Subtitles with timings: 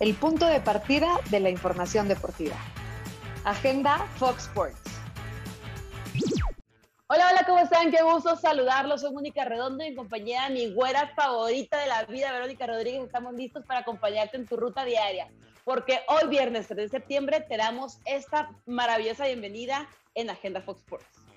[0.00, 2.56] el punto de partida de la información deportiva.
[3.44, 4.80] Agenda Fox Sports.
[7.08, 7.90] Hola, hola, ¿cómo están?
[7.90, 9.00] Qué gusto saludarlos.
[9.00, 13.04] Soy Mónica Redondo y en compañía de mi güera favorita de la vida, Verónica Rodríguez.
[13.04, 15.28] Estamos listos para acompañarte en tu ruta diaria.
[15.64, 21.27] Porque hoy, viernes 3 de septiembre, te damos esta maravillosa bienvenida en Agenda Fox Sports.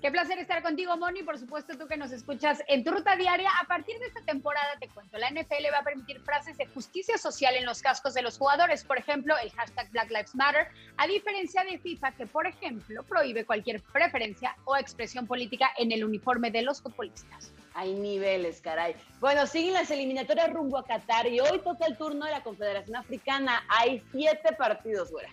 [0.00, 1.22] Qué placer estar contigo, Moni.
[1.22, 3.50] Por supuesto, tú que nos escuchas en tu ruta diaria.
[3.62, 7.16] A partir de esta temporada, te cuento, la NFL va a permitir frases de justicia
[7.16, 8.84] social en los cascos de los jugadores.
[8.84, 10.68] Por ejemplo, el hashtag Black Lives Matter,
[10.98, 16.04] a diferencia de FIFA, que, por ejemplo, prohíbe cualquier preferencia o expresión política en el
[16.04, 17.52] uniforme de los futbolistas.
[17.72, 18.94] Hay niveles, caray.
[19.20, 22.96] Bueno, siguen las eliminatorias rumbo a Qatar y hoy toca el turno de la Confederación
[22.96, 23.64] Africana.
[23.68, 25.30] Hay siete partidos, fuera.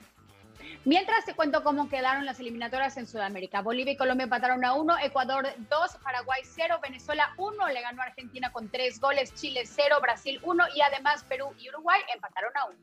[0.86, 3.62] Mientras te cuento cómo quedaron las eliminatorias en Sudamérica.
[3.62, 8.52] Bolivia y Colombia empataron a uno, Ecuador 2, Paraguay 0, Venezuela 1, le ganó Argentina
[8.52, 12.78] con 3 goles, Chile 0, Brasil 1 y además Perú y Uruguay empataron a 1.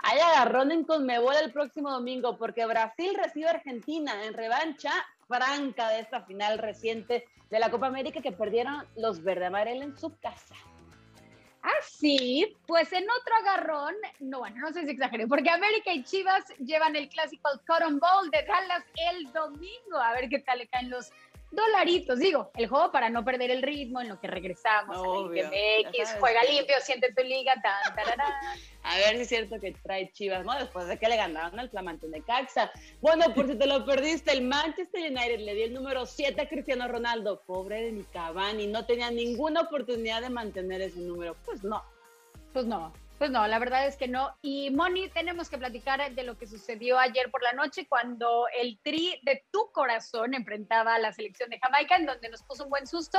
[0.00, 4.92] Hay agarrón en Conmebol el próximo domingo porque Brasil recibe a Argentina en revancha
[5.26, 10.16] franca de esta final reciente de la Copa América que perdieron los verde en su
[10.18, 10.54] casa.
[11.68, 16.04] Ah, sí, pues en otro agarrón, no, bueno, no sé si exageré, porque América y
[16.04, 19.96] Chivas llevan el clásico Cotton Bowl de Dallas el domingo.
[19.96, 21.10] A ver qué tal le caen los
[21.56, 22.18] dolaritos.
[22.18, 24.96] Digo, el juego para no perder el ritmo en lo que regresamos.
[24.98, 27.96] Obvio, MX, juega limpio, siente tu liga, tan,
[28.82, 30.54] A ver si es cierto que trae Chivas, ¿no?
[30.54, 32.70] Después de que le ganaron al flamante de Caxa.
[33.00, 36.48] Bueno, por si te lo perdiste, el Manchester United le dio el número 7 a
[36.48, 37.42] Cristiano Ronaldo.
[37.46, 41.34] Pobre de mi Cavani, no tenía ninguna oportunidad de mantener ese número.
[41.44, 41.82] Pues no.
[42.52, 42.92] Pues no.
[43.18, 44.36] Pues no, la verdad es que no.
[44.42, 48.78] Y Moni, tenemos que platicar de lo que sucedió ayer por la noche cuando el
[48.82, 52.70] tri de tu corazón enfrentaba a la selección de Jamaica, en donde nos puso un
[52.70, 53.18] buen susto.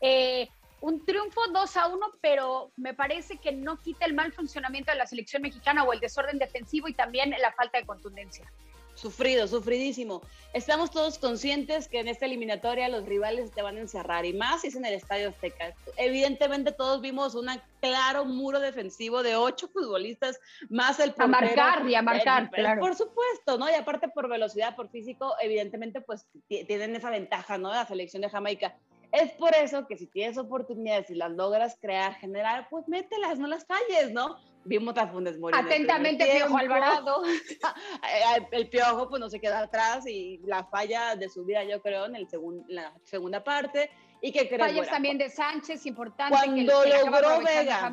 [0.00, 0.48] Eh,
[0.80, 4.98] un triunfo 2 a 1, pero me parece que no quita el mal funcionamiento de
[4.98, 8.50] la selección mexicana o el desorden defensivo y también la falta de contundencia.
[8.94, 10.22] Sufrido, sufridísimo.
[10.52, 14.60] Estamos todos conscientes que en esta eliminatoria los rivales te van a encerrar y más
[14.60, 15.74] si es en el Estadio Azteca.
[15.96, 17.48] Evidentemente todos vimos un
[17.80, 20.38] claro muro defensivo de ocho futbolistas
[20.70, 21.24] más el portero.
[21.24, 22.80] A marcar y a marcar, claro.
[22.80, 23.68] Por supuesto, ¿no?
[23.68, 27.70] Y aparte por velocidad, por físico, evidentemente pues tienen esa ventaja, ¿no?
[27.70, 28.76] La selección de Jamaica.
[29.14, 33.46] Es por eso que si tienes oportunidades y las logras crear, generar, pues mételas, no
[33.46, 34.36] las falles, ¿no?
[34.64, 35.56] Vimos a Funes Mori.
[35.56, 37.22] Atentamente, Piojo Alvarado.
[38.50, 42.06] el Piojo, pues no se queda atrás y la falla de su vida, yo creo,
[42.06, 42.26] en el
[42.66, 43.88] la segunda parte.
[44.20, 46.36] Y que creo, Fallas también de Sánchez, importante.
[46.36, 47.92] Cuando logró Vega,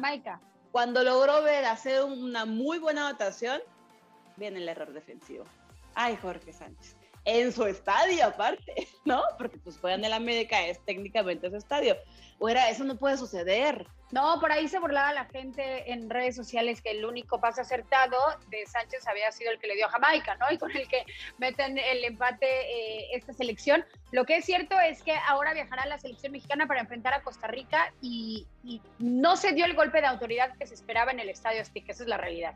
[0.72, 3.62] cuando logró Vega hacer una muy buena anotación,
[4.38, 5.46] viene el error defensivo.
[5.94, 6.96] Ay, Jorge Sánchez
[7.26, 9.22] en su estadio aparte, ¿no?
[9.38, 11.96] Porque pues juegan en la América, es técnicamente su estadio.
[12.40, 13.86] O era, eso no puede suceder.
[14.12, 18.18] No, por ahí se burlaba la gente en redes sociales que el único pase acertado
[18.50, 20.52] de Sánchez había sido el que le dio a Jamaica, ¿no?
[20.52, 21.06] Y con el que
[21.38, 23.86] meten el empate eh, esta selección.
[24.12, 27.48] Lo que es cierto es que ahora viajará la selección mexicana para enfrentar a Costa
[27.48, 28.48] Rica y,
[29.00, 32.04] no se dio el golpe de autoridad que se esperaba en el Estadio Azteca, esa
[32.04, 32.54] es la realidad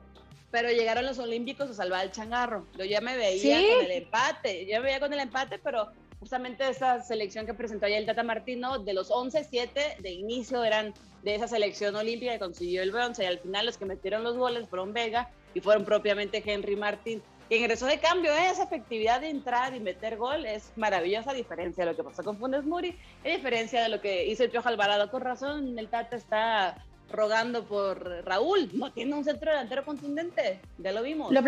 [0.51, 2.65] pero llegaron los Olímpicos a salvar el changarro.
[2.77, 5.89] Yo ya me veía con el empate, yo me veía con el empate, pero
[6.19, 10.63] justamente esa selección que presentó ayer el Tata Martino, de los 11, 7 de inicio
[10.63, 14.23] eran de esa selección olímpica que consiguió el bronce y al final los que metieron
[14.23, 18.31] los goles fueron Vega y fueron propiamente Henry Martín, que ingresó de cambio.
[18.31, 18.49] ¿eh?
[18.51, 22.23] Esa efectividad de entrar y meter gol es maravillosa, a diferencia de lo que pasó
[22.23, 25.09] con Funes Muri, a diferencia de lo que hizo el Piojo Alvarado.
[25.09, 28.69] Con razón, el Tata está rogando por Raúl.
[28.73, 31.31] No tiene un centro delantero contundente, ya lo vimos.
[31.31, 31.41] Lo,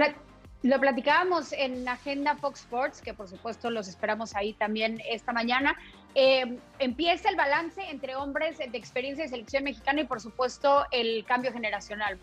[0.63, 5.77] lo platicábamos en Agenda Fox Sports, que por supuesto los esperamos ahí también esta mañana.
[6.15, 11.23] Eh, empieza el balance entre hombres de experiencia de selección mexicana y por supuesto el
[11.25, 12.17] cambio generacional.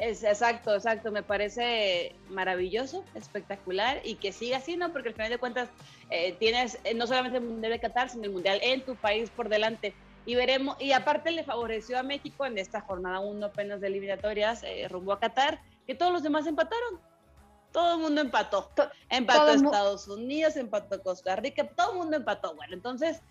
[0.00, 1.12] Es, exacto, exacto.
[1.12, 4.92] Me parece maravilloso, espectacular y que siga así, ¿no?
[4.92, 5.68] Porque al final de cuentas
[6.10, 9.30] eh, tienes eh, no solamente el Mundial de Qatar, sino el Mundial en tu país
[9.30, 9.94] por delante
[10.24, 14.62] y veremos, y aparte le favoreció a México en esta jornada 1 apenas de eliminatorias
[14.62, 17.00] eh, rumbo a Qatar, que todos los demás empataron.
[17.72, 18.70] Todo el mundo empató.
[19.08, 22.54] Empató Estados Unidos, empató Costa Rica, todo el mundo empató.
[22.54, 23.22] Bueno, entonces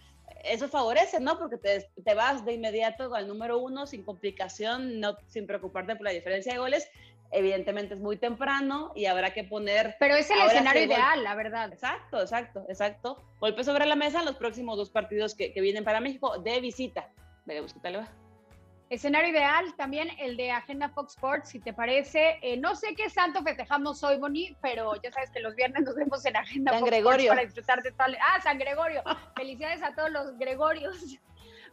[0.44, 1.38] eso favorece, ¿no?
[1.38, 6.06] Porque te, te, vas de inmediato al número uno sin complicación, no, sin preocuparte por
[6.06, 6.90] la diferencia de goles
[7.32, 9.96] evidentemente es muy temprano y habrá que poner...
[10.00, 11.72] Pero es el escenario ideal, la verdad.
[11.72, 13.24] Exacto, exacto, exacto.
[13.40, 17.10] Golpe sobre la mesa los próximos dos partidos que, vienen para México de visita.
[17.46, 18.08] Veremos qué tal va.
[18.90, 22.38] Escenario ideal también el de Agenda Fox Sports, si te parece.
[22.42, 25.96] Eh, no sé qué santo festejamos hoy, Boni, pero ya sabes que los viernes nos
[25.96, 27.18] vemos en Agenda San Fox Gregorio.
[27.18, 28.18] Sports para disfrutar de tal.
[28.20, 29.02] Ah, San Gregorio.
[29.38, 31.18] Felicidades a todos los Gregorios.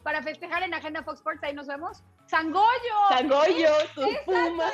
[0.03, 1.43] Para festejar en Agenda Fox Sports.
[1.43, 2.03] Ahí nos vemos.
[2.27, 2.69] ¡Sangoyo!
[3.09, 3.71] ¡Sangoyo!
[3.95, 4.73] ¡Tus pumas!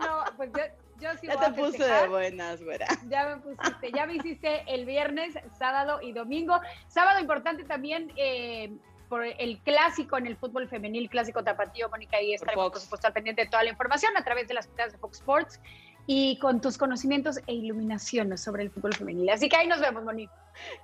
[0.00, 0.62] No, pues yo,
[1.00, 2.86] yo sí ya voy te a puse de buenas, güera.
[3.08, 6.60] Ya me pusiste, ya me hiciste el viernes, sábado y domingo.
[6.88, 8.72] Sábado importante también eh,
[9.08, 13.12] por el clásico en el fútbol femenil, clásico tapatío, Mónica, y estaremos por, supuesto al
[13.12, 15.60] pendiente de toda la información a través de las cuentas de Fox Sports
[16.06, 19.28] y con tus conocimientos e iluminaciones sobre el fútbol femenil.
[19.30, 20.28] Así que ahí nos vemos, Moni.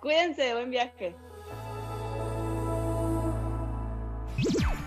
[0.00, 1.14] Cuídense, buen viaje.